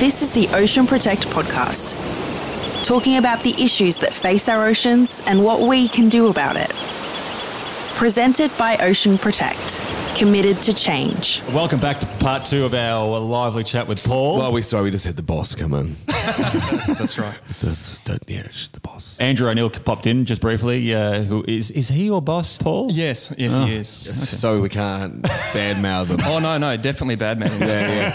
[0.00, 1.96] This is the Ocean Protect podcast,
[2.84, 6.70] talking about the issues that face our oceans and what we can do about it.
[7.96, 9.80] Presented by Ocean Protect,
[10.16, 11.42] committed to change.
[11.52, 14.38] Welcome back to part two of our lively chat with Paul.
[14.38, 15.94] Well, we sorry, we just had the boss come in.
[16.98, 17.34] That's right.
[17.60, 19.18] That's that, yeah, she's the boss.
[19.20, 20.94] Andrew O'Neill popped in just briefly.
[20.94, 22.90] Uh, who is is he your boss, Paul?
[22.92, 23.64] Yes, yes, Oh.
[23.66, 23.88] he is.
[23.88, 26.18] So we can't badmouth them.
[26.24, 27.50] Oh no, no, definitely bad man.
[27.60, 27.68] yeah,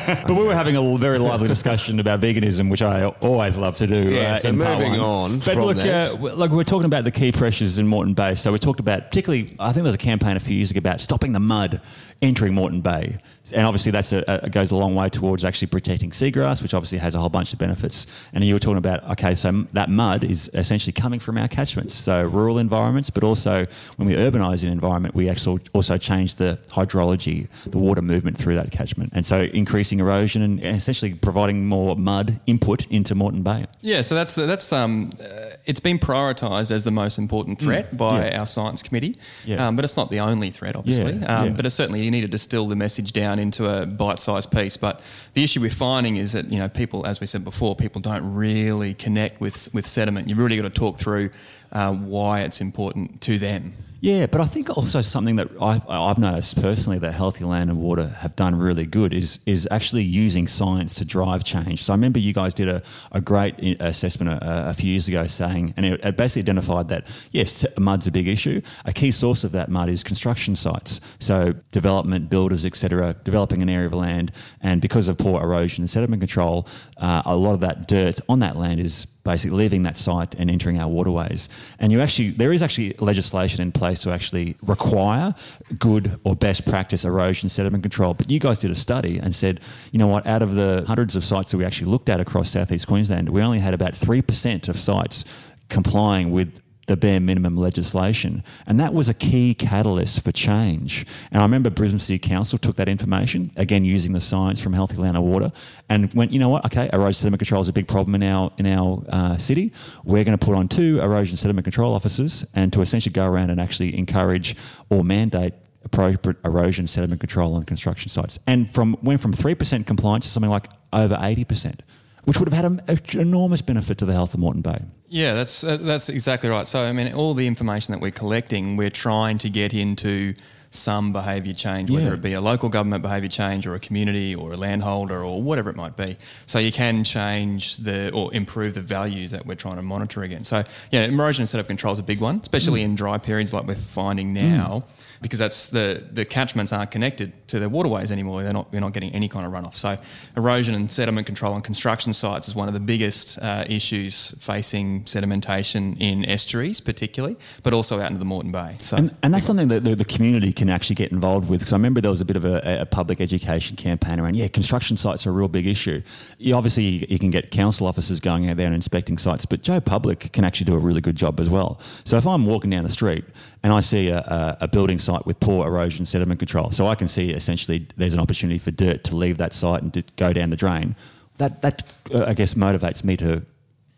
[0.07, 0.23] yeah.
[0.27, 3.87] But we were having a very lively discussion about veganism, which I always love to
[3.87, 4.09] do.
[4.11, 6.13] Yeah, uh, so in part moving on But from look, that.
[6.19, 8.35] uh, like we're talking about the key pressures in Moreton Bay.
[8.35, 10.79] So we talked about, particularly, I think there was a campaign a few years ago
[10.79, 11.81] about stopping the mud
[12.21, 13.17] entering Moreton Bay,
[13.53, 16.97] and obviously that's a, a goes a long way towards actually protecting seagrass, which obviously
[16.97, 18.29] has a whole bunch of benefits.
[18.33, 21.93] And you were talking about, okay, so that mud is essentially coming from our catchments,
[21.93, 23.65] so rural environments, but also
[23.97, 28.55] when we urbanise an environment, we actually also change the hydrology, the water movement through
[28.55, 33.43] that catchment, and so increasing erosion and, and essentially providing more mud input into Moreton
[33.43, 33.65] Bay.
[33.81, 37.95] Yeah, so that's the, that's um, uh, it's been prioritised as the most important threat
[37.95, 38.31] by Mm.
[38.31, 38.39] Yeah.
[38.39, 39.15] our science committee.
[39.45, 39.67] Yeah.
[39.67, 41.13] Um, but it's not the only threat, obviously.
[41.17, 41.53] Yeah, um.
[41.55, 44.77] But it's certainly you need to distill the message down into a bite-sized piece.
[44.77, 45.01] But
[45.33, 48.33] the issue we're finding is that you know people, as we said before, people don't
[48.33, 50.27] really connect with with sediment.
[50.27, 51.29] You've really got to talk through
[51.71, 53.73] uh, why it's important to them.
[54.01, 57.79] Yeah, but I think also something that I've, I've noticed personally that Healthy Land and
[57.81, 61.83] Water have done really good is is actually using science to drive change.
[61.83, 62.81] So I remember you guys did a,
[63.11, 67.07] a great assessment a, a few years ago saying, and it, it basically identified that,
[67.31, 68.61] yes, mud's a big issue.
[68.85, 71.01] A key source of that mud is construction sites.
[71.19, 74.31] So development, builders, etc., developing an area of land.
[74.61, 78.39] And because of poor erosion and sediment control, uh, a lot of that dirt on
[78.39, 81.49] that land is basically leaving that site and entering our waterways.
[81.77, 85.35] And you actually, there is actually legislation in place to actually require
[85.77, 88.15] good or best practice erosion sediment control.
[88.15, 89.59] But you guys did a study and said,
[89.91, 92.49] you know what, out of the hundreds of sites that we actually looked at across
[92.49, 95.25] southeast Queensland, we only had about 3% of sites
[95.69, 96.59] complying with
[96.89, 98.43] the bare minimum legislation.
[98.65, 101.05] And that was a key catalyst for change.
[101.31, 104.97] And I remember Brisbane City Council took that information, again using the science from Healthy
[104.97, 105.51] Land and Water,
[105.87, 108.51] and went, you know what, okay, erosion sediment control is a big problem in our
[108.57, 109.71] in our uh, city.
[110.03, 113.51] We're going to put on two erosion sediment control officers and to essentially go around
[113.51, 114.55] and actually encourage
[114.89, 115.53] or mandate
[115.85, 118.39] appropriate erosion sediment control on construction sites.
[118.47, 121.81] And from went from 3% compliance to something like over 80%,
[122.23, 122.81] which would have had an
[123.13, 124.81] enormous benefit to the health of Moreton Bay.
[125.09, 126.67] Yeah, that's uh, that's exactly right.
[126.67, 130.35] So I mean, all the information that we're collecting, we're trying to get into
[130.71, 132.13] some behaviour change, whether Yeah.
[132.13, 135.71] it be a local government behaviour change or a community or a landholder or whatever
[135.71, 136.15] it might be.
[136.45, 140.51] So you can change the or improve the values that we're trying to monitor against.
[140.51, 143.65] So yeah, erosion and sediment control is a big one, especially in dry periods like
[143.65, 144.83] we're finding now.
[145.21, 148.41] Because that's the, the catchments aren't connected to their waterways anymore.
[148.41, 149.75] They're not, we're not getting any kind of runoff.
[149.75, 149.97] So,
[150.37, 155.03] erosion and sediment control on construction sites is one of the biggest uh, issues facing
[155.03, 158.75] sedimentation in estuaries, particularly, but also out into the Moreton Bay.
[158.77, 161.59] So, And, and that's something that the, the community can actually get involved with.
[161.59, 164.47] Because I remember there was a bit of a, a public education campaign around, yeah,
[164.47, 166.01] construction sites are a real big issue.
[166.37, 169.63] You, obviously, you, you can get council officers going out there and inspecting sites, but
[169.63, 171.79] Joe Public can actually do a really good job as well.
[172.05, 173.25] So if I'm walking down the street
[173.63, 176.95] and I see a, a, a building site with poor erosion sediment control, so I
[176.95, 180.33] can see essentially there's an opportunity for dirt to leave that site and to go
[180.33, 180.95] down the drain.
[181.37, 183.43] That, that uh, I guess, motivates me to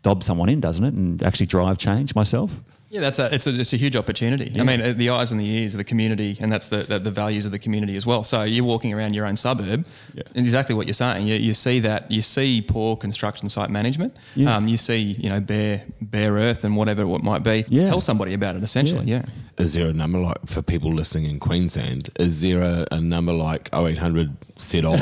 [0.02, 2.62] dob someone in, doesn't it, and actually drive change myself.
[2.92, 4.52] Yeah, that's a it's a it's a huge opportunity.
[4.60, 6.98] I mean, uh, the eyes and the ears of the community, and that's the, the
[6.98, 8.22] the values of the community as well.
[8.22, 10.24] So you're walking around your own suburb, Yeah.
[10.34, 11.26] and exactly what you're saying.
[11.26, 14.14] You, you see that you see poor construction site management.
[14.34, 14.54] Yeah.
[14.54, 17.64] Um, you see you know bare bare earth and whatever it might be.
[17.68, 17.86] Yeah.
[17.86, 18.62] Tell somebody about it.
[18.62, 19.24] Essentially, yeah.
[19.56, 22.10] Is there a number like for people listening in Queensland?
[22.20, 25.00] Is there a, a number like 0800 set off?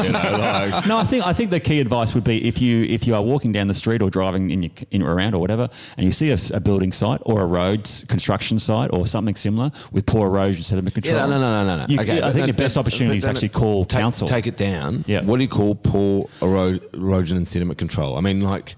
[0.00, 2.60] Or, you know, like, No, I think I think the key advice would be if
[2.60, 5.40] you if you are walking down the street or driving in your in around or
[5.40, 9.34] whatever, and you see a, a building site or a road construction site or something
[9.34, 11.16] similar with poor erosion sediment control.
[11.16, 11.86] Yeah, no, no, no, no, no.
[11.88, 14.28] You- okay, I think no, the best but- opportunity is actually call take, council.
[14.28, 15.04] Take it down.
[15.06, 15.22] Yeah.
[15.22, 18.16] What do you call poor ero- erosion and sediment control?
[18.16, 18.76] I mean, like,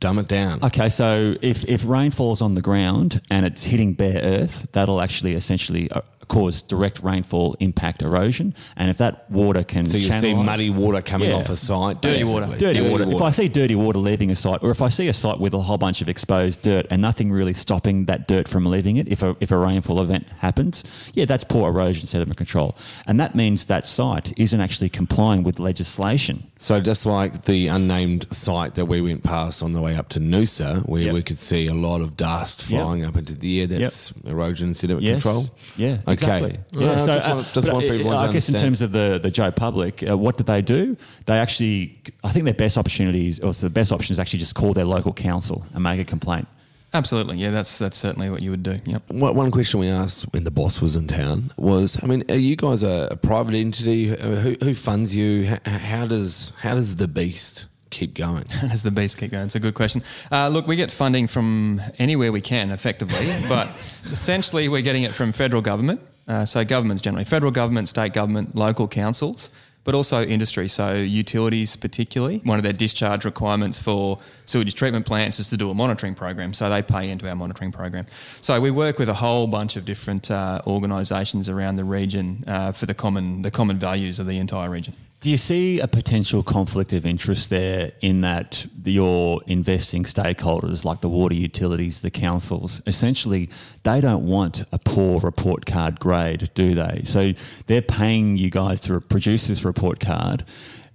[0.00, 0.62] dumb it down.
[0.64, 5.00] Okay, so if, if rain falls on the ground and it's hitting bare earth, that'll
[5.00, 6.00] actually essentially uh,
[6.30, 8.54] cause direct rainfall impact erosion.
[8.76, 11.36] And if that water can So you see muddy water coming Yeah.
[11.38, 12.00] off a site.
[12.00, 12.40] Dirty basically.
[12.46, 12.56] water.
[12.58, 13.10] Dirty, water.
[13.10, 15.54] If I see dirty water leaving a site, or if I see a site with
[15.54, 19.08] a whole bunch of exposed dirt and nothing really stopping that dirt from leaving it,
[19.08, 20.84] if a, if a rainfall event happens,
[21.14, 22.76] yeah, that's poor erosion sediment control.
[23.06, 26.44] And that means that site isn't actually complying with legislation.
[26.58, 30.20] So just like the unnamed site that we went past on the way up to
[30.20, 31.14] Noosa, where Yep.
[31.14, 32.80] we could see a lot of dust Yep.
[32.82, 35.22] flying up into the air, that's erosion sediment Yes.
[35.22, 35.48] control.
[35.76, 35.96] Yeah.
[36.06, 36.19] Okay.
[36.22, 36.58] Exactly.
[36.74, 36.94] No, Yeah.
[36.94, 38.54] no, so, just uh, want, just but, want for uh, everyone I to guess in
[38.56, 40.96] terms of the the Joe public, uh, what do they do?
[41.26, 44.54] They actually, I think their best opportunity is, or the best option is actually just
[44.54, 46.46] call their local council and make a complaint.
[46.92, 47.50] Absolutely, yeah.
[47.50, 48.74] That's that's certainly what you would do.
[48.84, 49.10] Yep.
[49.12, 52.34] One one question we asked when the boss was in town was, I mean, are
[52.34, 54.10] you guys a, a private entity?
[54.10, 55.46] Uh, Who, who funds you?
[55.46, 58.44] How, how does how does the beast keep going?
[58.72, 60.02] As the beast keep going, it's a good question.
[60.32, 63.68] Uh, look, we get funding from anywhere we can, effectively, but
[64.10, 66.00] essentially we're getting it from federal government.
[66.30, 69.50] Uh, so governments generally, federal government, state government, local councils,
[69.82, 70.68] but also industry.
[70.68, 75.70] So utilities, particularly, one of their discharge requirements for sewage treatment plants is to do
[75.70, 76.54] a monitoring program.
[76.54, 78.06] So they pay into our monitoring program.
[78.42, 82.70] So we work with a whole bunch of different uh, organisations around the region uh,
[82.70, 84.94] for the common the common values of the entire region.
[85.20, 91.02] Do you see a potential conflict of interest there in that your investing stakeholders, like
[91.02, 93.50] the water utilities, the councils, essentially
[93.82, 97.02] they don't want a poor report card grade, do they?
[97.04, 97.32] So
[97.66, 100.44] they're paying you guys to produce this report card.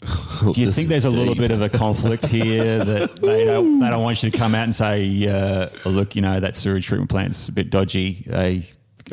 [0.54, 3.90] Do you think there's a little bit of a conflict here that they don't, they
[3.90, 7.10] don't want you to come out and say, uh, look, you know, that sewage treatment
[7.10, 8.62] plant's a bit dodgy, eh?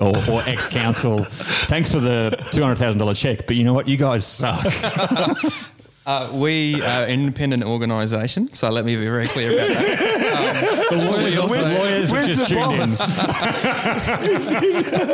[0.01, 3.89] Or, or ex council, thanks for the $200,000 check, but you know what?
[3.89, 4.65] You guys suck.
[6.05, 10.93] Uh, we are an independent organisation, so let me be very clear about that.
[10.93, 12.73] Um, we also- lawyers have just tuned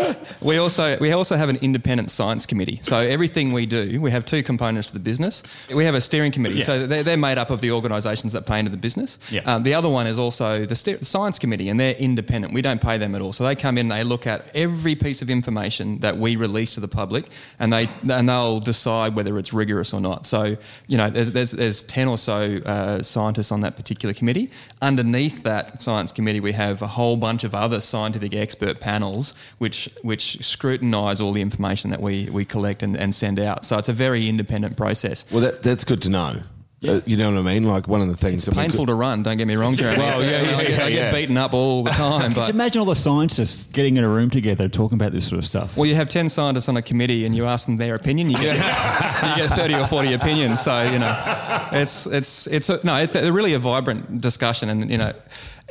[0.08, 0.16] in.
[0.40, 2.78] We also we also have an independent science committee.
[2.82, 5.42] So everything we do, we have two components to the business.
[5.74, 6.56] We have a steering committee.
[6.58, 6.64] Yeah.
[6.64, 9.18] So they're, they're made up of the organisations that pay into the business.
[9.30, 9.40] Yeah.
[9.44, 12.54] Um, the other one is also the ste- science committee, and they're independent.
[12.54, 13.32] We don't pay them at all.
[13.32, 16.80] So they come in, they look at every piece of information that we release to
[16.80, 17.26] the public,
[17.58, 20.24] and they and they'll decide whether it's rigorous or not.
[20.24, 20.56] So
[20.88, 24.50] you know, there's there's, there's ten or so uh, scientists on that particular committee.
[24.80, 29.88] Underneath that science committee, we have a whole bunch of other scientific expert panels which
[30.02, 33.64] which scrutinise all the information that we we collect and, and send out.
[33.64, 35.24] So it's a very independent process.
[35.30, 36.42] Well, that, that's good to know.
[36.86, 37.64] Uh, you know what I mean?
[37.64, 39.74] Like one of the things that we Painful could- to run, don't get me wrong,
[39.74, 39.98] Jeremy.
[39.98, 42.78] Well, yeah, yeah, I get, yeah, I get beaten up all the time, but imagine
[42.78, 45.76] all the scientists getting in a room together talking about this sort of stuff?
[45.76, 48.36] Well, you have 10 scientists on a committee and you ask them their opinion, you
[48.36, 48.54] get,
[49.38, 50.60] you get 30 or 40 opinions.
[50.60, 54.68] So, you know, it's, it's, it's a, no, it's a, really a vibrant discussion.
[54.68, 55.12] And, you know,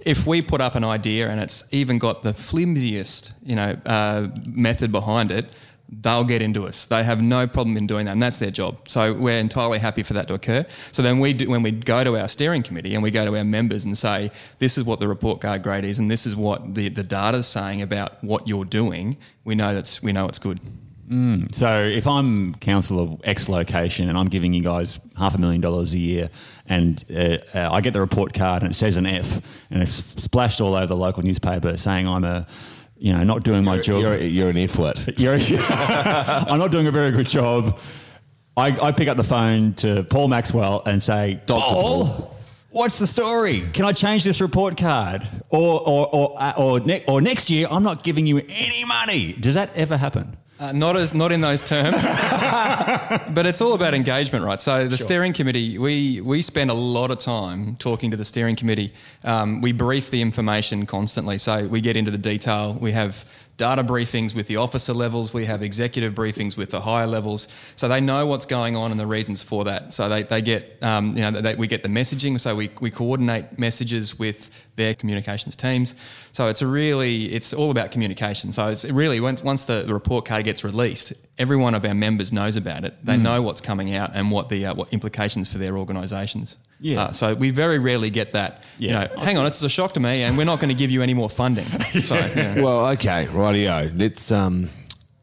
[0.05, 4.27] if we put up an idea and it's even got the flimsiest, you know, uh,
[4.45, 5.45] method behind it,
[5.89, 6.85] they'll get into us.
[6.85, 8.89] They have no problem in doing that, and that's their job.
[8.89, 10.65] So we're entirely happy for that to occur.
[10.91, 13.37] So then we do, when we go to our steering committee and we go to
[13.37, 16.35] our members and say, this is what the report card grade is, and this is
[16.35, 20.39] what the, the data's saying about what you're doing, we know that's we know it's
[20.39, 20.59] good.
[21.53, 25.61] So if I'm council of X location and I'm giving you guys half a million
[25.61, 26.29] dollars a year,
[26.67, 29.39] and uh, uh, I get the report card and it says an F,
[29.71, 32.45] and it's splashed all over the local newspaper saying I'm a,
[32.99, 34.01] you know, not doing my You're, job.
[34.01, 34.57] you're, you're an.
[35.17, 35.37] You're,
[35.69, 37.79] I'm not doing a very good job.
[38.55, 42.35] I, I pick up the phone to Paul Maxwell and say, Paul,
[42.71, 43.61] what's the story?
[43.73, 45.27] Can I change this report card?
[45.49, 49.33] Or, or, or, uh, or, ne- or next year, I'm not giving you any money.
[49.33, 50.35] Does that ever happen?
[50.59, 52.03] Uh, not as not in those terms,
[53.29, 54.59] but it's all about engagement, right?
[54.59, 58.55] So the steering committee, we we spend a lot of time talking to the steering
[58.55, 58.91] committee.
[59.23, 62.73] Um, we brief the information constantly, so we get into the detail.
[62.73, 63.23] We have
[63.57, 65.33] data briefings with the officer levels.
[65.33, 68.99] We have executive briefings with the higher levels, so they know what's going on and
[68.99, 69.93] the reasons for that.
[69.93, 72.39] So they, they get um, you know they, we get the messaging.
[72.39, 75.95] So we, we coordinate messages with their communications teams.
[76.31, 78.51] So it's a really it's all about communication.
[78.51, 81.93] So it's really once once the, the report card gets released, every one of our
[81.93, 82.93] members knows about it.
[83.05, 86.57] They know what's coming out and what the uh, what implications for their organisations.
[86.79, 87.03] Yeah.
[87.03, 88.61] Uh, so we very rarely get that.
[88.77, 88.87] Yeah.
[88.87, 90.91] You know, hang on, it's a shock to me, and we're not going to give
[90.91, 91.65] you any more funding.
[92.03, 92.61] So yeah.
[92.61, 93.91] Well, okay, rightio.
[93.97, 94.69] Let's um,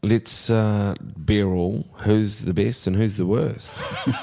[0.02, 1.87] let's uh, bear all.
[1.99, 3.75] Who's the best and who's the worst?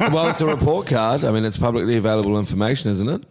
[0.00, 1.24] well, it's a report card.
[1.24, 3.24] I mean, it's publicly available information, isn't it?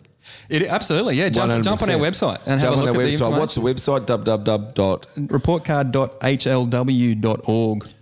[0.50, 1.30] It, absolutely, yeah.
[1.30, 3.40] Jump, jump on our website and Jump have a on look our at the website.
[3.40, 4.06] What's the website?
[4.06, 5.08] www.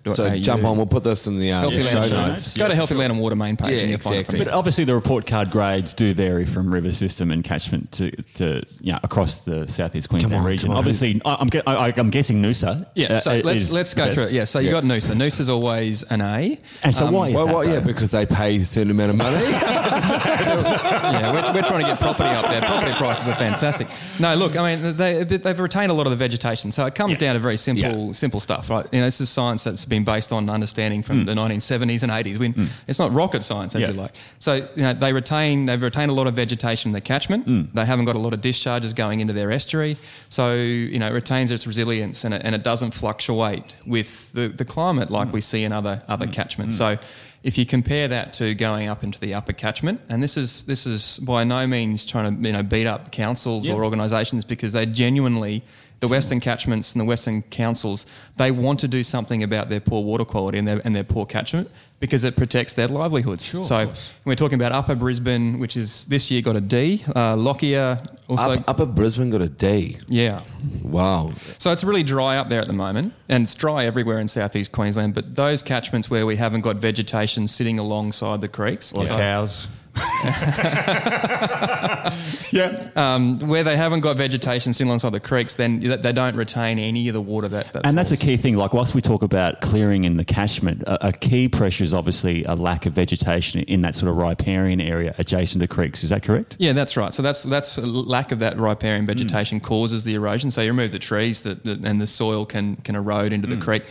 [0.04, 0.36] Dot- reportcard.hlw.org.
[0.36, 0.78] So jump on.
[0.78, 2.28] We'll put this in the uh, Healthy show Land notes.
[2.30, 2.58] notes.
[2.58, 4.46] Go to Healthy Land and Water main page Yeah, and you'll find it exactly.
[4.46, 8.64] But obviously, the report card grades do vary from river system and catchment to, to
[8.82, 10.68] you know, across the southeast Queensland on, region.
[10.68, 12.86] come on, Obviously, I, I'm, I, I'm guessing Noosa.
[12.96, 14.32] Yeah, uh, so let's let's the go through it.
[14.32, 15.16] Yeah, so you got Noosa.
[15.16, 16.60] Noosa's always an A.
[16.84, 17.56] And so why is Well, that?
[17.56, 19.46] well, yeah, because they pay a certain amount of money.
[19.50, 22.62] yeah, we're, we're trying to get property up there.
[22.62, 23.88] Property prices are fantastic.
[24.20, 27.18] No, look, I mean, they, they've retained a lot of the vegetation, so it comes
[27.18, 28.86] down to very simple, simple stuff, right?
[28.92, 31.26] You know, this is science that's been based on understanding from hmm.
[31.26, 32.38] the 1970s and 80s.
[32.38, 32.66] We, hmm.
[32.88, 33.88] It's not rocket science, as Yeah.
[33.90, 34.14] you like.
[34.40, 37.46] So, you know, they retain they've retained a lot of vegetation in the catchment.
[37.46, 37.64] Hmm.
[37.74, 39.98] They haven't got a lot of discharges going into their estuary,
[40.30, 44.48] so you know, it retains its resilience and it, and it doesn't fluctuate with the,
[44.48, 46.78] the climate like we see in other other catchments.
[46.78, 46.98] So
[47.44, 50.86] if you compare that to going up into the upper catchment, and this is this
[50.86, 53.76] is by no means trying to you know beat up councils Yeah.
[53.76, 55.64] or organisations because they genuinely
[56.00, 58.06] the Western catchments and the Western councils
[58.38, 61.26] they want to do something about their poor water quality and their and their poor
[61.26, 63.44] catchment because it protects their livelihoods.
[63.44, 63.86] Sure, so
[64.24, 67.04] we're talking about Upper Brisbane, which is this year got a D.
[67.14, 69.98] Uh, Lockyer also, Up, Upper Brisbane got a D.
[70.08, 70.40] yeah.
[70.82, 71.34] Wow.
[71.58, 74.72] So it's really dry up there at the moment, and it's dry everywhere in southeast
[74.72, 75.14] Queensland.
[75.14, 79.68] But those catchments where we haven't got vegetation sitting alongside the creeks, Or so- cows.
[82.96, 87.08] um, where they haven't got vegetation sitting alongside the creeks, then they don't retain any
[87.08, 87.72] of the water that.
[87.74, 88.58] that And that's a key thing.
[88.58, 92.44] Like, whilst we talk about clearing in the catchment, a, a key pressure is obviously
[92.46, 96.04] a lack of vegetation in that sort of riparian area adjacent to creeks.
[96.04, 96.56] Is that correct?
[96.60, 97.14] Yeah, that's right.
[97.14, 100.52] So that's that's a lack of that riparian vegetation causes the erosion.
[100.52, 103.58] So you remove the trees, that, that- and the soil can can erode into the
[103.58, 103.84] creek.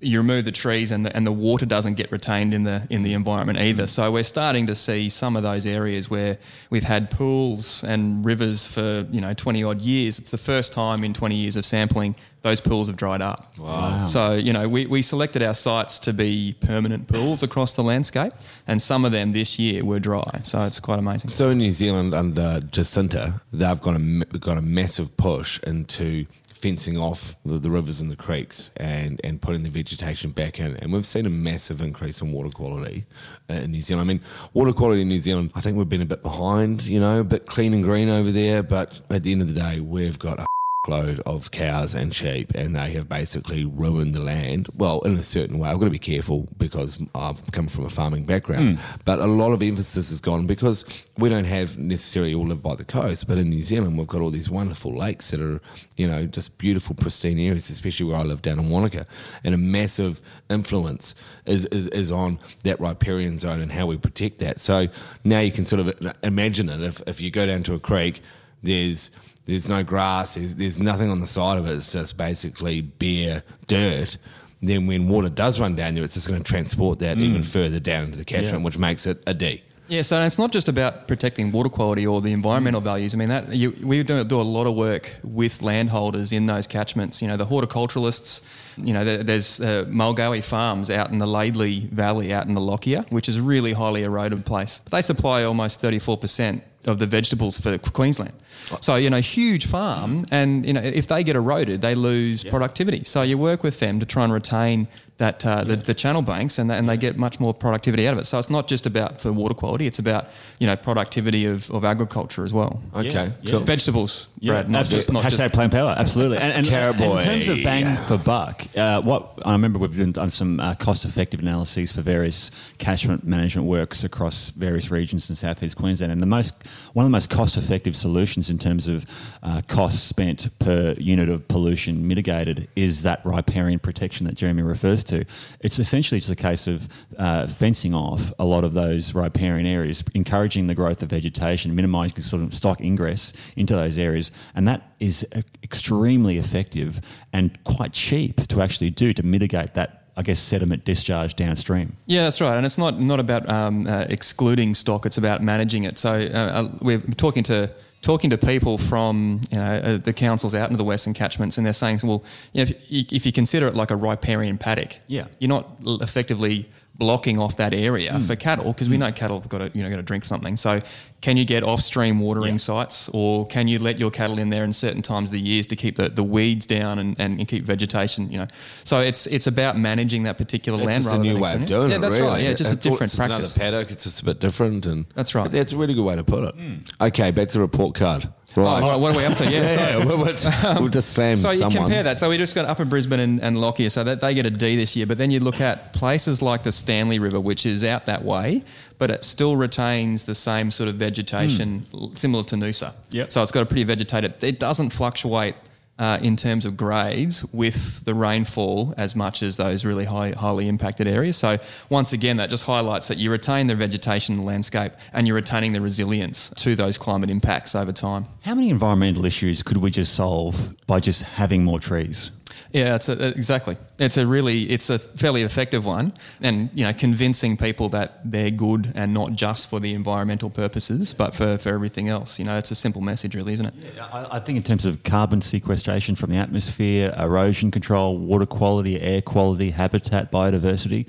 [0.00, 3.02] You remove the trees, and the and the water doesn't get retained in the in
[3.02, 3.86] the environment either.
[3.86, 6.38] So we're starting to see some of those areas where
[6.70, 10.18] we've had pools and rivers for you know twenty odd years.
[10.18, 13.56] It's the first time in twenty years of sampling those pools have dried up.
[13.58, 14.06] Wow.
[14.06, 18.32] So you know we, we selected our sites to be permanent pools across the landscape,
[18.66, 20.40] and some of them this year were dry.
[20.42, 21.30] So it's quite amazing.
[21.30, 26.26] So in New Zealand under Jacinda, they've got a got a massive push into
[26.62, 30.76] fencing off the, the rivers and the creeks and, and putting the vegetation back in.
[30.76, 33.04] And we've seen a massive increase in water quality
[33.50, 34.08] uh, in New Zealand.
[34.08, 34.20] I mean,
[34.54, 37.24] water quality in New Zealand, I think we've been a bit behind, you know, a
[37.24, 38.62] bit clean and green over there.
[38.62, 40.46] But at the end of the day, we've got a
[40.88, 44.68] load of cows and sheep and they have basically ruined the land.
[44.76, 45.68] Well in a certain way.
[45.68, 48.78] I've got to be careful because i've come from a farming background.
[48.78, 48.96] Hmm.
[49.04, 50.84] But a lot of emphasis has gone because
[51.16, 54.20] we don't have necessarily all live by the coast but in new zealand we've got
[54.20, 55.60] all these wonderful lakes that are
[55.96, 59.06] you know just beautiful pristine areas especially where i live down in wanaka.
[59.44, 60.20] And a massive
[60.50, 61.14] influence
[61.46, 64.58] is, is, is on that riparian zone and how we protect that.
[64.58, 64.88] So
[65.22, 66.80] now you can sort of imagine it.
[66.82, 68.20] If, if you go down to a creek
[68.62, 69.10] there's
[69.44, 73.42] there's no grass, there's, there's nothing on the side of it, it's just basically bare
[73.66, 74.18] dirt.
[74.64, 77.80] Then when water does run down there, it's just going to transport that even further
[77.80, 79.62] down into the catchment, which makes it a D.
[79.88, 83.14] Yeah, so it's not just about protecting water quality or the environmental values.
[83.14, 86.66] I mean, that you, we do, do a lot of work with landholders in those
[86.66, 87.20] catchments.
[87.20, 88.40] You know, the horticulturalists.
[88.78, 92.60] You know, there, there's uh, Mulgowie Farms out in the Laidley Valley, out in the
[92.60, 94.80] Lockyer, which is a really highly eroded place.
[94.90, 98.32] They supply almost 34 percent of the vegetables for Queensland.
[98.80, 103.04] So you know, huge farm, and you know, if they get eroded, they lose productivity.
[103.04, 104.88] So you work with them to try and retain
[105.18, 108.18] that uh, the, the channel banks, and, and they get much more productivity out of
[108.18, 108.26] it.
[108.26, 110.26] So it's not just about for water quality; it's about
[110.58, 112.82] you know productivity of, of agriculture as well.
[112.94, 113.50] Okay, Yeah.
[113.52, 113.60] cool.
[113.60, 114.98] Vegetables, Brad, not absolutely.
[114.98, 115.54] just not Hashtag just.
[115.54, 116.38] plant power, absolutely.
[116.38, 119.96] And, and, Carrot and in terms of bang for buck, uh, what I remember we've
[119.96, 125.36] done, done some uh, cost-effective analyses for various catchment management works across various regions in
[125.36, 129.04] southeast Queensland, and the most one of the most cost-effective solutions in terms of
[129.42, 135.02] uh, costs spent per unit of pollution mitigated is that riparian protection that Jeremy refers
[135.04, 135.24] to.
[135.60, 136.86] It's essentially just a case of
[137.18, 142.22] uh, fencing off a lot of those riparian areas, encouraging the growth of vegetation, minimising
[142.22, 147.00] sort of stock ingress into those areas, and that is uh, extremely effective
[147.32, 149.98] and quite cheap to actually do to mitigate that.
[150.14, 151.96] I guess sediment discharge downstream.
[152.04, 152.54] Yeah, that's right.
[152.54, 155.96] And it's not not about um, uh, excluding stock; it's about managing it.
[155.96, 157.70] So uh, uh we're talking to
[158.02, 161.64] talking to people from you know uh, the councils out into the western catchments, and
[161.64, 165.26] they're saying, well, you know, if, if, you consider it like a riparian paddock, yeah,
[165.38, 166.68] you're not effectively
[167.02, 168.24] blocking off that area mm.
[168.24, 169.00] for cattle because we hmm.
[169.02, 170.56] know cattle have got to you know got to drink something.
[170.56, 170.80] So
[171.20, 172.58] can you get off stream watering yeah.
[172.58, 175.66] sites or can you let your cattle in there in certain times of the years
[175.66, 178.30] to keep the, the weeds down and, and keep vegetation?
[178.30, 178.46] You know,
[178.84, 180.98] so it's it's about managing that particular it's land.
[180.98, 181.94] It's a new way of doing it.
[181.94, 182.28] yeah, that's really.
[182.28, 182.42] right.
[182.44, 183.56] Yeah, just a different it's practice.
[183.56, 183.90] Another paddock.
[183.90, 185.50] It's just a bit different, and that's right.
[185.50, 186.56] That's a really good way to put it.
[186.56, 187.08] Mm.
[187.08, 188.28] Okay, back to the report card.
[188.56, 188.82] Right.
[188.82, 189.44] Oh, what are we up to?
[189.44, 190.04] Yeah, yeah, yeah.
[190.04, 191.72] We'll, we'll, just slam So someone.
[191.72, 192.18] you compare that.
[192.18, 194.76] So we just got Upper Brisbane and, and Lockyer, so that they get a D
[194.76, 195.06] this year.
[195.06, 198.62] But then you look at places like the Stanley River, which is out that way,
[198.98, 202.16] but it still retains the same sort of vegetation, mm.
[202.16, 202.94] similar to Noosa.
[203.10, 203.32] Yep.
[203.32, 204.42] So it's got a pretty vegetated.
[204.44, 205.54] It doesn't fluctuate
[205.98, 210.68] uh, in terms of grades with the rainfall as much as those really high, highly
[210.68, 211.36] impacted areas.
[211.36, 211.58] So
[211.88, 215.72] once again, that just highlights that you retain the vegetation the landscape and you're retaining
[215.72, 218.26] the resilience to those climate impacts over time.
[218.44, 222.30] How many environmental issues could we just solve by just having more trees?
[222.72, 223.76] Yeah, it's a, exactly.
[223.98, 228.50] It's a really, it's a fairly effective one, and you know, convincing people that they're
[228.50, 232.38] good and not just for the environmental purposes, but for, for everything else.
[232.38, 233.74] You know, it's a simple message, really, isn't it?
[233.96, 238.46] Yeah, I, I think in terms of carbon sequestration from the atmosphere, erosion control, water
[238.46, 241.08] quality, air quality, habitat, biodiversity.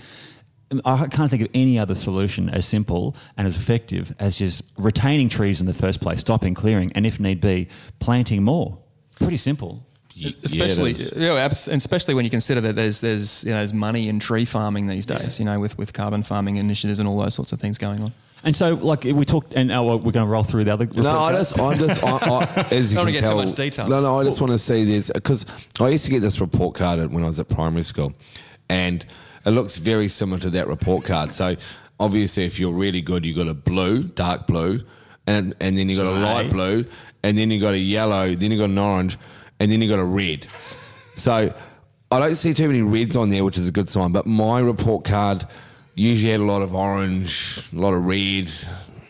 [0.71, 4.63] Um, I can't think of any other solution as simple and as effective as just
[4.77, 7.67] retaining trees in the first place, stopping clearing, and if need be,
[7.99, 8.79] planting more.
[9.19, 9.87] Pretty simple
[10.43, 14.09] especially yeah, you know, especially when you consider that there's there's you know, there's money
[14.09, 15.39] in tree farming these days.
[15.39, 15.43] Yeah.
[15.43, 18.13] You know, with with carbon farming initiatives and all those sorts of things going on.
[18.45, 20.85] And so, like we talked, and uh, we're going to roll through the other.
[20.85, 23.53] No, I just, I just, I, I, as you don't can get tell, too much
[23.53, 23.87] detail.
[23.87, 25.45] No, no, I just want to see this because
[25.79, 28.13] I used to get this report card when I was at primary school,
[28.67, 29.05] and
[29.45, 31.33] it looks very similar to that report card.
[31.33, 31.55] So
[32.01, 34.81] obviously, if you're really good, you got a blue, dark blue,
[35.25, 36.85] and and then you got so a light blue,
[37.23, 39.17] and then you got a yellow, then you got an orange
[39.63, 40.45] and then you got a red.
[41.15, 41.53] So
[42.11, 44.11] I don't see too many reds on there, which is a good sign.
[44.11, 45.45] But my report card
[45.95, 48.51] usually had a lot of orange, a lot of red,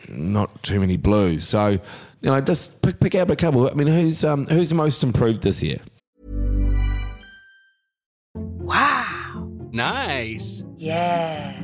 [0.08, 1.48] not too many blues.
[1.48, 1.80] So you
[2.22, 3.68] know, just pick, pick out a couple.
[3.68, 5.80] I mean, who's um, who's the most improved this year?
[8.36, 9.50] Wow!
[9.72, 10.64] Nice.
[10.78, 11.64] Yeah.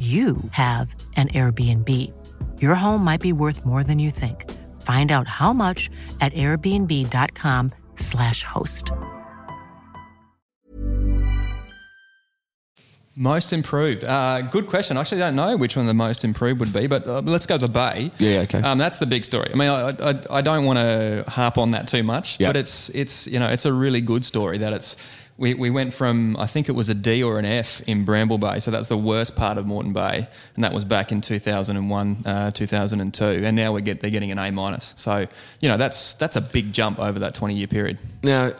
[0.00, 1.88] you have an Airbnb.
[2.62, 4.50] Your home might be worth more than you think.
[4.80, 5.90] Find out how much
[6.22, 8.90] at airbnb.com/slash host.
[13.16, 14.04] Most improved.
[14.04, 14.96] Uh, good question.
[14.96, 17.58] I actually don't know which one the most improved would be, but uh, let's go
[17.58, 18.10] to the Bay.
[18.18, 18.62] Yeah, okay.
[18.62, 19.50] Um, that's the big story.
[19.52, 22.48] I mean, I, I, I don't want to harp on that too much, yep.
[22.48, 24.96] but it's it's you know it's a really good story that it's
[25.40, 28.36] we, we went from I think it was a D or an F in Bramble
[28.36, 32.26] Bay, so that's the worst part of Moreton Bay, and that was back in 2001,
[32.26, 34.94] uh, 2002, and now we get they're getting an A minus.
[34.98, 35.26] So
[35.60, 37.98] you know that's that's a big jump over that 20 year period.
[38.22, 38.52] Now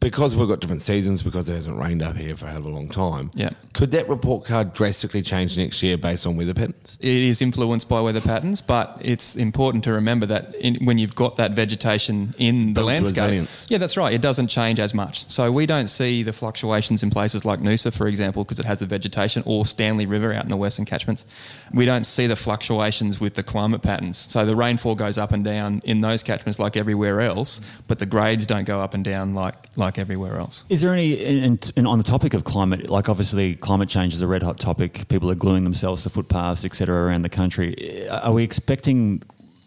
[0.00, 2.64] because we've got different seasons, because it hasn't rained up here for a hell of
[2.64, 3.50] a long time, yeah.
[3.74, 6.96] could that report card drastically change next year based on weather patterns?
[7.00, 11.14] It is influenced by weather patterns, but it's important to remember that in, when you've
[11.14, 13.66] got that vegetation in the landscape, resilience.
[13.68, 14.12] yeah, that's right.
[14.14, 15.30] It doesn't change as much.
[15.30, 18.78] So we don't see the fluctuations in places like Noosa, for example, because it has
[18.78, 21.26] the vegetation, or Stanley River out in the western catchments.
[21.74, 24.16] We don't see the fluctuations with the climate patterns.
[24.16, 28.06] So the rainfall goes up and down in those catchments like everywhere else, but the
[28.06, 30.64] grades don't go up and down like like everywhere else.
[30.68, 34.22] Is there any, and, and on the topic of climate, like obviously climate change is
[34.22, 35.08] a red hot topic.
[35.08, 37.74] People are gluing themselves to footpaths, etc., around the country.
[38.08, 39.22] Are we expecting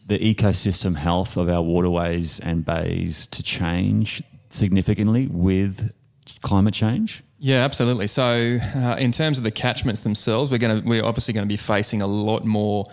[0.07, 5.93] the ecosystem health of our waterways and bays to change significantly with
[6.41, 7.23] climate change?
[7.39, 8.07] Yeah, absolutely.
[8.07, 11.51] So, uh, in terms of the catchments themselves, we're going to we're obviously going to
[11.51, 12.85] be facing a lot more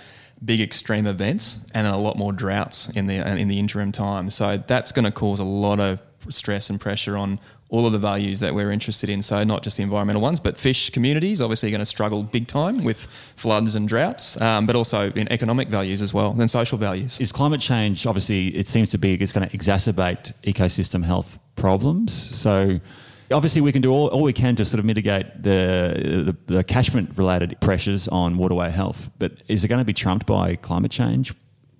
[0.45, 4.31] big extreme events and a lot more droughts in the in the interim time.
[4.31, 7.38] So that's going to cause a lot of stress and pressure on
[7.70, 9.22] all of the values that we're interested in.
[9.22, 12.48] So not just the environmental ones, but fish communities obviously are going to struggle big
[12.48, 13.06] time with
[13.37, 17.20] floods and droughts, um, but also in economic values as well and social values.
[17.20, 22.12] Is climate change obviously it seems to be it's going to exacerbate ecosystem health problems.
[22.12, 22.80] So
[23.30, 26.64] obviously we can do all, all we can to sort of mitigate the, the, the
[26.64, 30.90] catchment related pressures on waterway health, but is it going to be trumped by climate
[30.90, 31.33] change?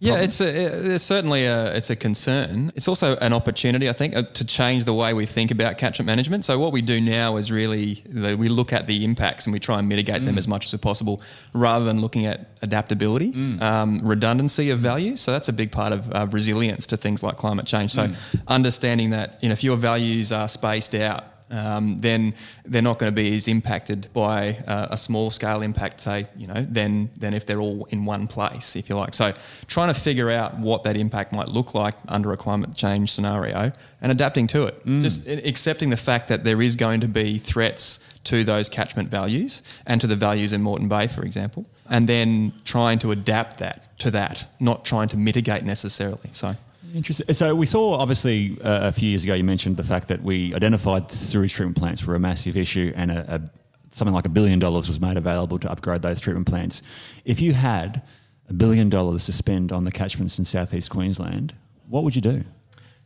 [0.03, 2.73] Yeah, it's a, it's certainly a it's a concern.
[2.75, 6.07] It's also an opportunity, I think, uh, to change the way we think about catchment
[6.07, 6.47] management.
[6.47, 9.79] So what we do now is really we look at the impacts and we try
[9.79, 10.25] and mitigate mm.
[10.25, 11.21] them as much as possible,
[11.53, 13.61] rather than looking at adaptability, mm.
[13.61, 15.17] um, redundancy of value.
[15.17, 17.93] So that's a big part of uh, resilience to things like climate change.
[17.93, 18.17] So mm.
[18.49, 22.35] understanding that you know if your values are spaced out um, then
[22.65, 26.47] they're not going to be as impacted by uh, a small scale impact, say, you
[26.47, 29.15] know, than, than if they're all in one place, if you like.
[29.15, 29.35] So
[29.67, 33.73] trying to figure out what that impact might look like under a climate change scenario
[34.01, 34.85] and adapting to it.
[34.87, 35.03] Mm.
[35.03, 39.63] Just accepting the fact that there is going to be threats to those catchment values
[39.87, 43.99] and to the values in Moreton Bay, for example, and then trying to adapt that
[43.99, 46.29] to that, not trying to mitigate necessarily.
[46.33, 46.53] So.
[46.94, 47.33] Interesting.
[47.35, 50.55] So we saw, obviously, uh, a few years ago, you mentioned the fact that we
[50.55, 53.50] identified sewage treatment plants were a massive issue, and a, a,
[53.90, 56.83] something like a billion dollars was made available to upgrade those treatment plants.
[57.24, 58.03] If you had
[58.48, 61.55] a billion dollars to spend on the catchments in southeast Queensland,
[61.88, 62.44] what would you do?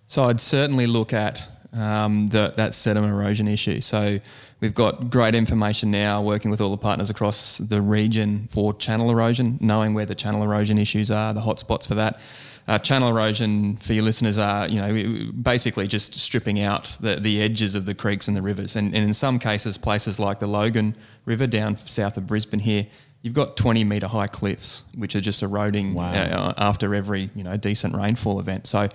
[0.07, 3.81] So I'd certainly look at um, the, that sediment erosion issue.
[3.81, 4.21] So
[4.61, 9.11] we've got great information now, working with all the partners across the region for channel
[9.11, 12.21] erosion, knowing where the channel erosion issues are, the hotspots for that.
[12.67, 17.43] Uh, channel erosion for your listeners are, you know, basically just stripping out the, the
[17.43, 18.75] edges of the creeks and the rivers.
[18.75, 20.97] And, and in some cases, places like the Logan
[21.27, 22.87] River down south of Brisbane here,
[23.21, 26.13] you've got 20 metre high cliffs, which are just eroding wow.
[26.13, 28.67] uh, after every, you know, decent rainfall event.
[28.67, 28.89] So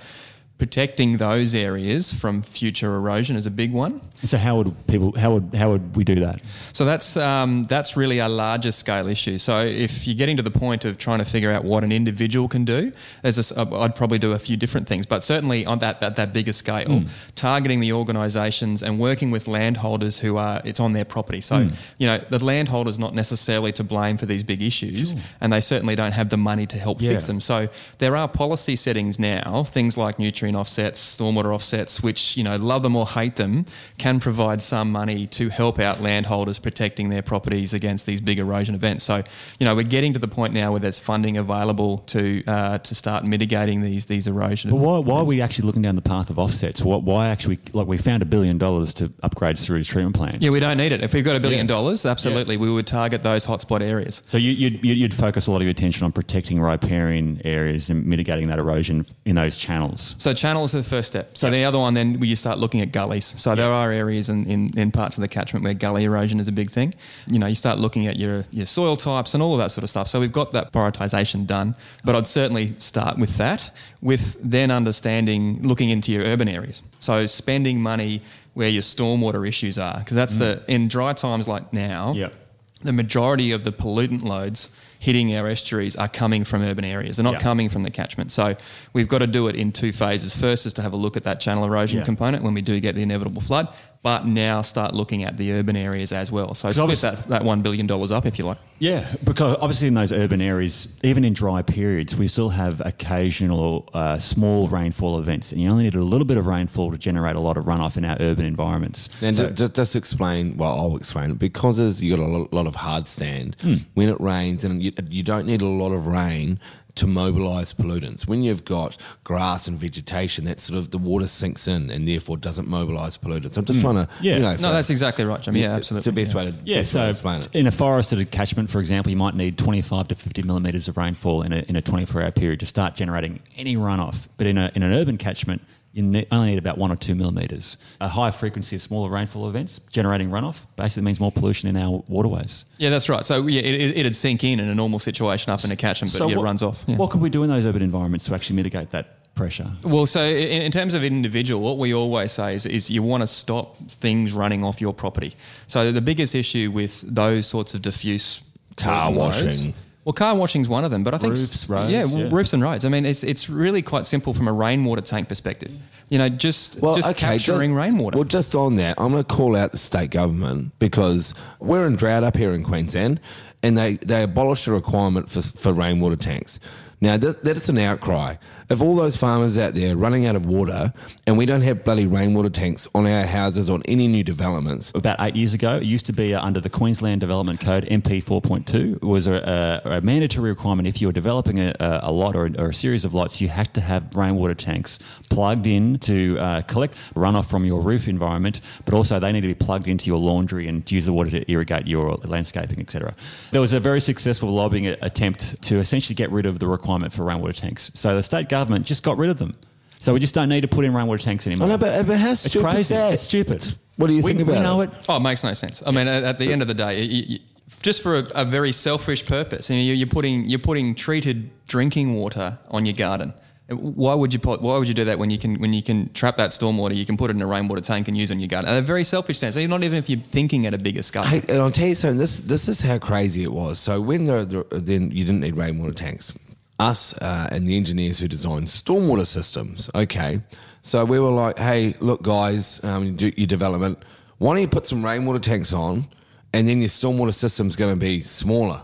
[0.60, 4.02] protecting those areas from future erosion is a big one.
[4.26, 6.42] So how would people how would how would we do that?
[6.74, 9.38] So that's um, that's really a larger scale issue.
[9.38, 12.50] So if you're getting to the point of trying to figure out what an individual
[12.50, 12.92] can do,
[13.24, 16.34] as a, I'd probably do a few different things, but certainly on that that, that
[16.34, 17.10] bigger scale, mm.
[17.36, 21.40] targeting the organisations and working with landholders who are it's on their property.
[21.40, 21.76] So mm.
[21.98, 25.22] you know the landholder's not necessarily to blame for these big issues, sure.
[25.40, 27.12] and they certainly don't have the money to help yeah.
[27.12, 27.40] fix them.
[27.40, 27.70] So
[28.00, 32.84] there are policy settings now, things like nutrient offsets, stormwater offsets, which, you know, love
[32.84, 33.66] them or hate them,
[33.98, 38.76] can provide some money to help out landholders protecting their properties against these big erosion
[38.76, 39.04] events.
[39.04, 39.24] So,
[39.60, 42.96] you know, we're getting to the point now where there's funding available to uh, to
[42.96, 44.72] start mitigating these these erosion.
[44.72, 46.82] But why, why are we actually looking down the path of offsets?
[46.82, 50.40] Why, why actually, like, we found a billion dollars to upgrade sewage treatment plants?
[50.42, 51.02] Yeah, we don't need it.
[51.02, 51.76] If we've got a billion yeah.
[51.76, 52.62] dollars, absolutely, yeah.
[52.62, 54.22] we would target those hotspot areas.
[54.26, 58.06] So you, you'd, you'd focus a lot of your attention on protecting riparian areas and
[58.06, 60.16] mitigating that erosion in those channels.
[60.18, 61.38] So channels are the first step.
[61.38, 61.54] So yep.
[61.54, 63.26] the other one, then where you start looking at gullies.
[63.26, 63.58] So yep.
[63.58, 66.52] there are areas in, in, in, parts of the catchment where gully erosion is a
[66.52, 66.94] big thing.
[67.28, 69.84] You know, you start looking at your, your soil types and all of that sort
[69.84, 70.08] of stuff.
[70.08, 71.76] So we've got that prioritisation done.
[72.04, 73.72] But I'd certainly start with that,
[74.02, 76.82] with then understanding, looking into your urban areas.
[77.00, 78.22] So spending money
[78.54, 80.40] where your stormwater issues are, because that's mm.
[80.40, 82.34] the, in dry times like now, yep.
[82.82, 84.70] the majority of the pollutant loads–
[85.00, 87.18] hitting our estuaries are coming from urban areas.
[87.18, 87.40] They're not yeah.
[87.40, 88.32] coming from the catchment.
[88.32, 88.56] So
[88.92, 90.36] we've got to do it in two phases.
[90.36, 92.06] First is to have a look at that channel erosion yeah.
[92.06, 93.70] component when we do get the inevitable flood
[94.02, 96.54] but now start looking at the urban areas as well.
[96.54, 98.58] So split that, that $1 billion up if you like.
[98.80, 103.90] Yeah, because obviously in those urban areas, even in dry periods, we still have occasional
[103.94, 107.36] uh, small rainfall events, and you only need a little bit of rainfall to generate
[107.36, 109.22] a lot of runoff in our urban environments.
[109.22, 111.40] And so, just, just explain, well, I'll explain it.
[111.40, 113.76] Because you got a lot of hard stand, hmm.
[113.96, 116.58] when it rains, and you, you don't need a lot of rain
[116.96, 118.28] to mobilise pollutants.
[118.28, 122.38] When you've got grass and vegetation, that sort of the water sinks in and therefore
[122.38, 123.58] doesn't mobilise pollutants.
[123.58, 123.84] I'm just mm.
[123.84, 125.56] trying to, yeah, you know, no, that's exactly right, Jim.
[125.56, 126.00] Yeah, absolutely.
[126.00, 126.44] It's the best yeah.
[126.44, 126.84] way to yeah.
[126.84, 127.56] So to explain it.
[127.56, 131.44] in a forested catchment, for example, you might need 25 to 50 millimetres of rainfall
[131.44, 134.28] in a in a 24 hour period to start generating any runoff.
[134.38, 135.62] But in a in an urban catchment,
[136.00, 137.78] you only need about one or two millimetres.
[138.02, 142.04] A higher frequency of smaller rainfall events generating runoff basically means more pollution in our
[142.08, 142.66] waterways.
[142.78, 143.26] Yeah, that's right.
[143.26, 146.18] So yeah, it, it'd sink in in a normal situation up in a catchment, but
[146.18, 146.84] so yeah, what, it runs off.
[146.88, 146.96] Yeah.
[146.96, 149.72] What can we do in those urban environments to actually mitigate that pressure?
[149.84, 153.04] Well, so in, in, terms of an individual, what we always say is, is you
[153.04, 155.36] want to stop things running off your property.
[155.68, 158.42] So the biggest issue with those sorts of diffuse
[158.76, 159.74] car washing
[160.06, 162.30] Well, car washing is one of them, but I think Roofs, roads, yeah, well, yeah.
[162.32, 162.86] roofs and roads.
[162.86, 165.72] I mean, it's it's really quite simple from a rainwater tank perspective.
[166.10, 168.18] You know, just Well, just okay, capturing just- rainwater.
[168.18, 171.96] Well, just on that, I'm going to call out the state government because we're in
[171.96, 173.20] drought up here in Queensland,
[173.62, 176.60] and they they abolished the requirement for for rainwater tanks.
[177.02, 178.36] Now that, that is an outcry.
[178.70, 180.94] If all those farmers out there running out of water,
[181.26, 185.18] and we don't have bloody rainwater tanks on our houses on any new developments, About
[185.22, 188.98] eight years ago, it used to be uh, under the Queensland Development Code MP 4.2.
[188.98, 192.36] It was a, a, a mandatory requirement if you were developing a, a a lot
[192.36, 196.38] or, or a series of lots, you had to have rainwater tanks plugged in to
[196.40, 200.08] uh, collect runoff from your roof environment, but also they need to be plugged into
[200.08, 203.16] your laundry and use the water to irrigate your landscaping, etc.
[203.52, 207.24] There was a very successful lobbying attempt to essentially get rid of the requirement for
[207.24, 207.92] rainwater tanks.
[207.94, 209.56] So the state government just got rid of them.
[210.00, 211.68] So we just don't need to put in rainwater tanks anymore.
[211.68, 212.96] I know, but, but how it's stupid is crazy.
[212.96, 213.14] that?
[213.14, 213.66] It's stupid.
[213.98, 214.90] What do you we, think about we know it?
[214.92, 215.06] it.
[215.10, 215.84] Oh, it makes no sense.
[215.86, 217.40] I mean, at, at the end of the day, you, you,
[217.82, 222.16] just for a, a very selfish purpose, you know, you're putting you're putting treated drinking
[222.16, 223.34] water on your garden.
[223.72, 226.12] Why would you put, Why would you do that when you can when you can
[226.14, 226.96] trap that stormwater?
[226.96, 228.74] You can put it in a rainwater tank and use it in your garden.
[228.76, 229.54] A very selfish sense.
[229.54, 231.24] So you're not even if you're thinking at a bigger scale.
[231.24, 232.18] Hey, and I'll tell you something.
[232.18, 233.78] This this is how crazy it was.
[233.78, 236.34] So when the, the then you didn't need rainwater tanks.
[236.80, 239.90] Us uh, and the engineers who designed stormwater systems.
[239.94, 240.42] Okay,
[240.82, 244.00] so we were like, hey, look, guys, um, you do your development.
[244.38, 246.08] Why don't you put some rainwater tanks on,
[246.54, 248.82] and then your stormwater system's going to be smaller.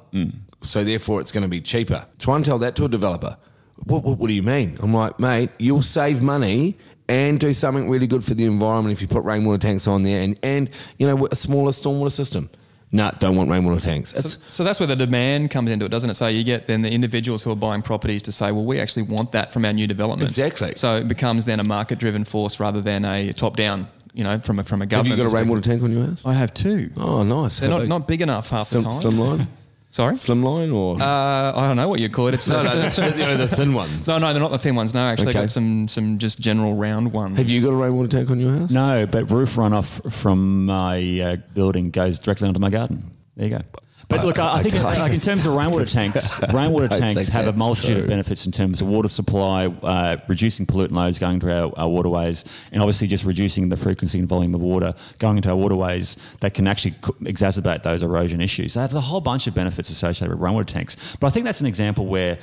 [0.62, 2.06] So therefore, it's going to be cheaper.
[2.20, 3.38] Try and tell that to a developer.
[3.86, 4.76] What, what, what do you mean?
[4.82, 6.78] I'm like, mate, you'll save money
[7.08, 10.22] and do something really good for the environment if you put rainwater tanks on there
[10.22, 12.50] and, and you know, a smaller stormwater system.
[12.92, 14.12] No, don't want rainwater tanks.
[14.12, 16.14] So, so that's where the demand comes into it, doesn't it?
[16.14, 19.04] So you get then the individuals who are buying properties to say, well, we actually
[19.04, 20.30] want that from our new development.
[20.30, 20.74] Exactly.
[20.76, 23.88] So it becomes then a market-driven force rather than a top-down.
[24.14, 25.10] You know, from a from a government.
[25.10, 26.26] have you got a rainwater tank on your house?
[26.26, 26.90] I have two.
[26.96, 27.60] Oh, nice.
[27.60, 27.90] They're How not, big?
[27.90, 29.02] not big enough half Slim, the time.
[29.02, 29.48] slimline?
[29.96, 30.14] Sorry.
[30.14, 31.02] Slimline or?
[31.02, 32.34] Uh, I don't know what you call it.
[32.34, 34.10] It's no, no, that's, you know, the thin ones.
[34.10, 34.94] no, no, they're not the thin ones.
[34.94, 35.40] No, actually, Okay.
[35.40, 37.38] I got some some just general round ones.
[37.38, 38.72] Have you got a rainwater tank on your house?
[38.72, 43.10] No, but roof runoff from my uh, building goes directly onto my garden.
[43.38, 43.62] There you go.
[44.08, 47.54] But look, I, I think like in terms of rainwater tanks, rainwater tanks have a
[47.54, 48.04] multitude true.
[48.04, 51.90] of benefits in terms of water supply, uh, reducing pollutant loads going to our, our
[51.90, 56.16] waterways, and obviously just reducing the frequency and volume of water going into our waterways
[56.42, 56.92] that can actually
[57.24, 58.76] exacerbate those erosion issues.
[58.76, 61.16] They have a whole bunch of benefits associated with rainwater tanks.
[61.20, 62.38] But I think that's an example where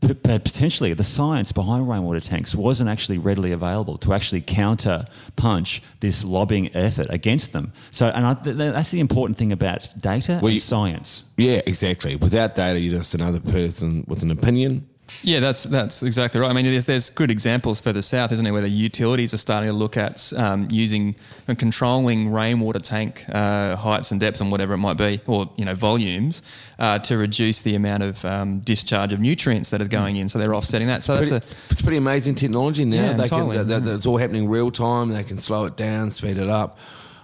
[0.00, 5.04] potentially the science behind rainwater tanks wasn't actually readily available to actually counter
[5.36, 7.72] punch this lobbying effort against them.
[7.90, 11.24] So, and I, th- th- that's the important thing about data Well, and you- science.
[11.36, 12.16] Yeah, exactly.
[12.16, 14.86] Without data, you're just another person with an opinion.
[15.22, 16.50] Yeah, that's that's exactly right.
[16.50, 19.68] I mean, there's there's good examples further south, isn't it, where the utilities are starting
[19.68, 21.16] to look at um, using
[21.48, 25.64] and controlling rainwater tank uh, heights and depths and whatever it might be, or you
[25.64, 26.42] know volumes,
[26.78, 30.28] uh, to reduce the amount of um, discharge of nutrients that is going in.
[30.28, 31.02] So they're offsetting that.
[31.02, 32.96] So Pretty, that's a it's pretty amazing technology now.
[32.96, 33.94] Yeah, they can, that, yeah.
[33.94, 35.08] It's all happening real time.
[35.08, 36.78] They can slow it down, speed it up.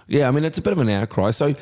[0.07, 1.31] Yeah, I mean, it's a bit of an outcry.
[1.31, 1.55] So,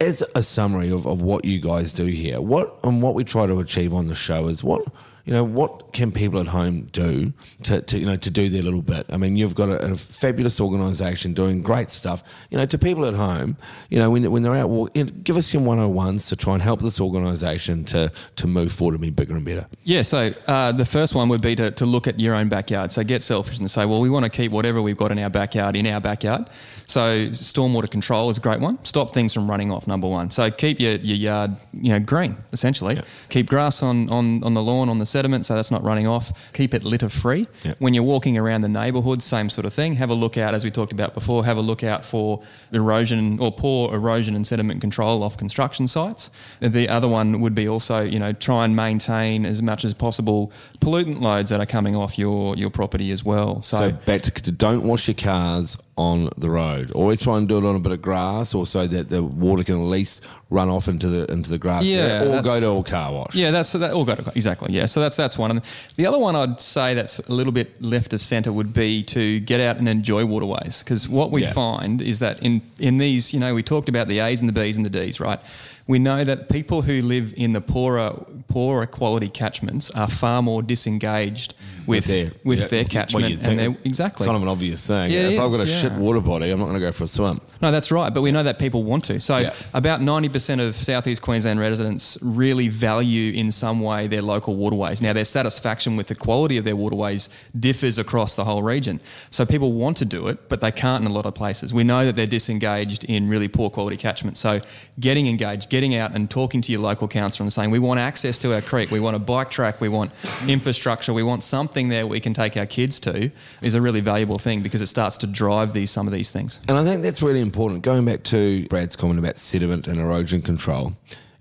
[0.00, 3.46] as a summary of, of what you guys do here, what and what we try
[3.46, 4.86] to achieve on the show is what
[5.28, 8.62] you know, what can people at home do to, to you know to do their
[8.62, 9.04] little bit?
[9.10, 12.22] I mean, you've got a, a fabulous organisation doing great stuff.
[12.48, 13.58] You know, to people at home,
[13.90, 14.70] you know, when, when they're out,
[15.04, 18.46] know, give us your one hundred ones to try and help this organisation to to
[18.46, 19.66] move forward and be bigger and better.
[19.84, 22.90] Yeah, so uh, the first one would be to, to look at your own backyard.
[22.90, 25.28] So get selfish and say, well, we want to keep whatever we've got in our
[25.28, 26.48] backyard in our backyard.
[26.88, 28.82] So stormwater control is a great one.
[28.82, 30.30] Stop things from running off, number one.
[30.30, 32.98] So keep your, your yard, you know, green, essentially.
[33.28, 36.32] Keep grass on, on, on the lawn, on the sediment, so that's not running off.
[36.54, 37.46] Keep it litter free.
[37.64, 37.76] Yep.
[37.78, 39.92] When you're walking around the neighbourhood, same sort of thing.
[39.96, 43.38] Have a look out, as we talked about before, have a look out for erosion
[43.38, 46.30] or poor erosion and sediment control off construction sites.
[46.60, 50.52] The other one would be also, you know, try and maintain as much as possible
[50.80, 53.60] pollutant loads that are coming off your, your property as well.
[53.60, 56.90] So, back to, to don't wash your cars on the road.
[56.92, 59.64] Always try and do it on a bit of grass, or so that the water
[59.64, 61.84] can at least run off into the into the grass.
[61.84, 63.34] Yeah, or go to a car wash.
[63.34, 64.72] Yeah, that's that all got exactly.
[64.72, 65.50] Yeah, so that's that's one.
[65.50, 65.60] And
[65.96, 69.40] the other one I'd say that's a little bit left of centre would be to
[69.40, 71.52] get out and enjoy waterways because what we Yeah.
[71.52, 74.52] find is that in in these, you know, we talked about the A's and the
[74.60, 75.40] B's and the D's, right?
[75.88, 78.12] We know that people who live in the poorer
[78.46, 81.54] poorer quality catchments are far more disengaged
[81.88, 85.10] with their with yeah, their catchment, and they're exactly It's kind of an obvious thing.
[85.10, 87.04] Yeah, if I've got a is, shit water body, I'm not going to go for
[87.04, 87.40] a swim.
[87.60, 88.12] No, that's right.
[88.12, 89.20] But we know that people want to.
[89.20, 95.02] So about 90% of Southeast Queensland residents really value in some way their local waterways.
[95.02, 99.00] Now, their satisfaction with the quality of their waterways differs across the whole region.
[99.30, 101.72] So people want to do it, but they can't in a lot of places.
[101.74, 104.36] We know that they're disengaged in really poor quality catchment.
[104.36, 104.60] So
[105.00, 108.38] getting engaged, getting out and talking to your local council and saying we want access
[108.38, 110.12] to our creek, we want a bike track, we want
[110.46, 113.30] infrastructure, we want something there we can take our kids to
[113.62, 116.58] is a really valuable thing because it starts to drive these some of these things.
[116.68, 117.82] And I think that's really important.
[117.82, 120.94] Going back to Brad's comment about sediment and erosion control,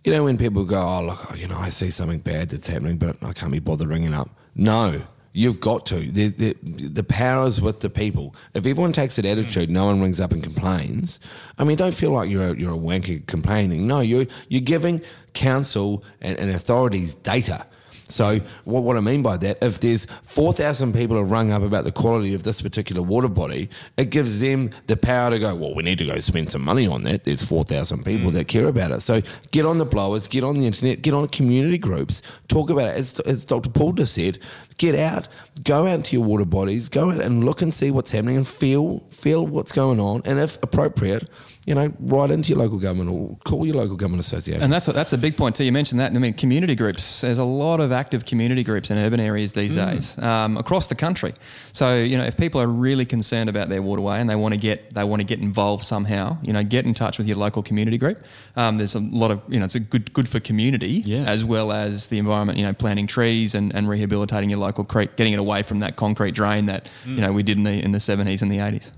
[0.03, 2.97] you know, when people go, oh, look, you know, I see something bad that's happening,
[2.97, 4.29] but I can't be bothered ringing up.
[4.55, 5.01] No,
[5.37, 5.99] You've got to.
[5.99, 8.33] The, the, the power is with the people.
[8.55, 11.19] If everyone takes that attitude, no one rings up and complains.
[11.59, 13.85] I mean, don't feel like you're a, you're a wanker complaining.
[13.85, 14.99] No, you're, you're giving
[15.33, 17.67] council and, and authorities data.
[18.09, 21.83] So what, what I mean by that, if there's 4,000 people have rung up about
[21.83, 25.75] the quality of this particular water body, it gives them the power to go, well,
[25.75, 27.23] we need to go spend some money on that.
[27.23, 28.33] There's 4,000 people mm.
[28.35, 29.01] that care about it.
[29.01, 32.87] So get on the blowers, get on the internet, get on community groups, talk about
[32.87, 32.97] it.
[32.97, 33.69] As, as Dr.
[33.69, 34.39] Paul just said,
[34.77, 35.27] get out,
[35.63, 38.47] go out to your water bodies, go out and look and see what's happening and
[38.47, 40.21] feel, feel what's going on.
[40.25, 41.29] And if appropriate,
[41.67, 44.63] you know, write into your local government or call your local government association.
[44.63, 45.65] And that's a, that's a big point too.
[45.65, 46.13] You mentioned that.
[46.13, 47.19] I mean, community groups.
[47.19, 49.85] There's a lot of active community groups in urban areas these mm.
[49.85, 51.33] days um, across the country.
[51.73, 54.59] So you know, if people are really concerned about their waterway and they want to
[54.59, 57.61] get they want to get involved somehow, you know, get in touch with your local
[57.61, 58.23] community group.
[58.55, 61.25] Um, there's a lot of you know, it's a good good for community yeah.
[61.27, 62.57] as well as the environment.
[62.57, 65.97] You know, planting trees and, and rehabilitating your local creek, getting it away from that
[65.97, 67.15] concrete drain that mm.
[67.15, 68.93] you know we did in the in the 70s and the 80s.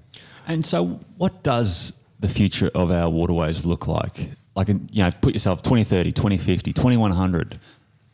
[0.48, 4.32] And so, what does the future of our waterways look like?
[4.56, 7.60] Like, you know, put yourself 2030, 2050, 2100.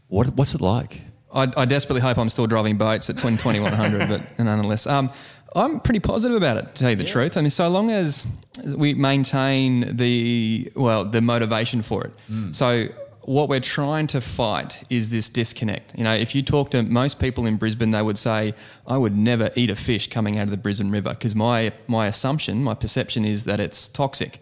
[0.08, 1.02] What, what's it like?
[1.34, 4.88] I, I desperately hope I'm still driving boats at 20, 2100, but nonetheless.
[4.88, 5.12] Um,
[5.56, 7.12] I'm pretty positive about it, to tell you the yeah.
[7.12, 7.38] truth.
[7.38, 8.28] I mean, so long as
[8.76, 12.14] we maintain the well, the motivation for it.
[12.30, 12.54] Mm.
[12.54, 12.90] So
[13.26, 15.98] what we're trying to fight is this disconnect.
[15.98, 18.54] You know, if you talk to most people in Brisbane, they would say,
[18.86, 22.06] I would never eat a fish coming out of the Brisbane River because my, my
[22.06, 24.40] assumption, my perception is that it's toxic.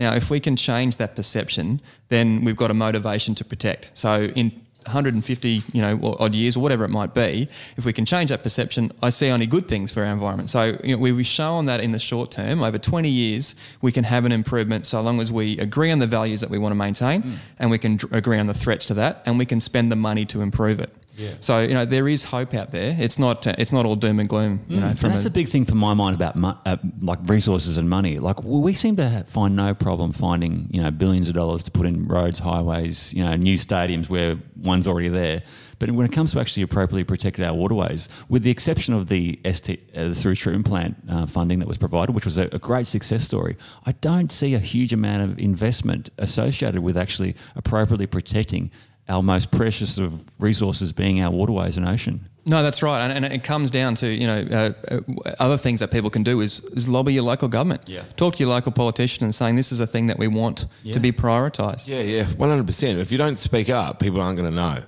[0.00, 3.92] Now, if we can change that perception, then we've got a motivation to protect.
[3.94, 4.50] So, in
[4.84, 8.42] 150, you know, odd years or whatever it might be, if we can change that
[8.42, 10.50] perception, I see only good things for our environment.
[10.50, 13.54] So you know, we, we show on that in the short term, over 20 years,
[13.80, 16.58] we can have an improvement so long as we agree on the values that we
[16.58, 17.36] want to maintain mm.
[17.58, 20.24] and we can agree on the threats to that and we can spend the money
[20.26, 20.92] to improve it.
[21.16, 21.34] Yeah.
[21.40, 22.96] So you know there is hope out there.
[22.98, 24.64] It's not uh, it's not all doom and gloom.
[24.68, 24.80] You mm.
[24.80, 27.78] know, and that's a, a, big thing for my mind about mo- uh, like resources
[27.78, 28.18] and money.
[28.18, 31.86] Like we seem to find no problem finding you know billions of dollars to put
[31.86, 35.42] in roads, highways, you know, new stadiums where one's already there.
[35.78, 39.38] But when it comes to actually appropriately protecting our waterways, with the exception of the
[39.44, 42.58] ST, uh, the sewage treatment plant uh, funding that was provided, which was a, a
[42.58, 48.06] great success story, I don't see a huge amount of investment associated with actually appropriately
[48.06, 48.70] protecting
[49.08, 52.28] our most precious of resources being our waterways and ocean.
[52.46, 55.00] No, that's right, and, and, it comes down to you know uh, uh,
[55.38, 57.88] other things that people can do is, is lobby your local government.
[57.88, 58.02] Yeah.
[58.16, 60.92] Talk to your local politician and saying this is a thing that we want yeah.
[60.92, 61.88] to be prioritised.
[61.88, 62.98] Yeah, yeah, one hundred percent.
[62.98, 64.82] If you don't speak up, people aren't going to know.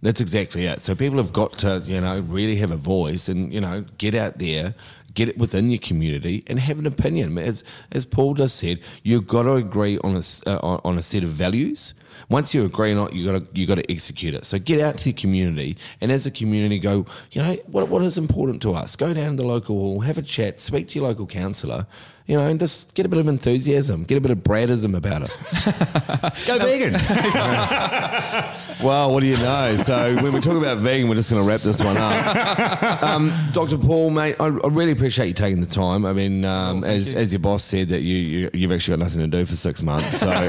[0.00, 0.80] That's exactly it.
[0.80, 4.14] So people have got to you know really have a voice and you know get
[4.14, 4.74] out there
[5.14, 7.36] get it within your community and have an opinion.
[7.38, 11.24] As as Paul just said, you've got to agree on a uh, on a set
[11.24, 11.94] of values.
[12.28, 14.44] Once you agree on it, you got to you got to execute it.
[14.44, 17.06] So get out to your community, and as a community, go.
[17.32, 18.96] You know what what is important to us?
[18.96, 21.86] Go down to the local hall, have a chat, speak to your local councillor,
[22.26, 25.22] you know, and just get a bit of enthusiasm, get a bit of Bradism about
[25.22, 25.30] it.
[26.46, 26.92] Go vegan.
[28.82, 29.76] well, what do you know?
[29.76, 33.02] So when we talk about vegan, we're just going to wrap this one up.
[33.02, 33.78] Um, Dr.
[33.78, 36.06] Paul, mate, I, I, really appreciate you taking the time.
[36.06, 37.18] I mean, um, oh, as, you.
[37.18, 39.82] as your boss said, that you, you have actually got nothing to do for six
[39.82, 40.18] months.
[40.18, 40.34] So um,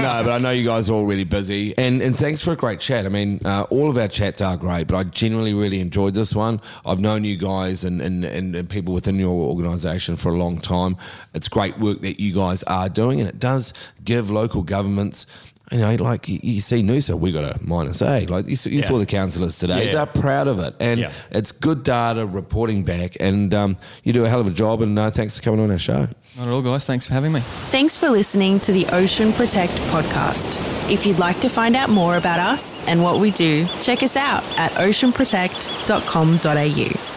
[0.00, 2.56] no, but I know you guys are all really busy, and and thanks for a
[2.56, 3.06] great chat.
[3.06, 6.34] I mean, uh, all of our chats are great, but I genuinely really enjoyed this
[6.34, 6.60] one.
[6.86, 10.58] I've known you guys and and, and, and people within your organisation for a long
[10.96, 11.06] time.
[11.34, 15.26] It's great work that you guys are doing, and it does give local governments
[15.72, 18.26] you know, like you, you see Noosa, we got a minus A.
[18.26, 18.84] Like you, you yeah.
[18.84, 19.94] saw the councillors today; yeah.
[19.94, 21.10] they're proud of it, and yeah.
[21.30, 23.16] it's good data reporting back.
[23.18, 24.82] And um, you do a hell of a job.
[24.82, 26.06] And uh, thanks for coming on our show.
[26.36, 26.84] Not at all, guys.
[26.84, 27.40] Thanks for having me.
[27.40, 30.60] Thanks for listening to the Ocean Protect podcast.
[30.90, 34.18] If you'd like to find out more about us and what we do, check us
[34.18, 37.13] out at oceanprotect.com.au.